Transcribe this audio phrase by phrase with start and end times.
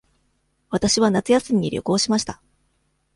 [0.71, 2.41] わたしは夏休みに旅行しました。